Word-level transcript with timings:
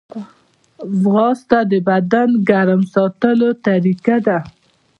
ځغاسته 1.01 1.59
د 1.71 1.73
بدن 1.87 2.29
ګرم 2.49 2.81
ساتلو 2.93 3.47
طریقه 3.65 4.17
ده 4.25 4.37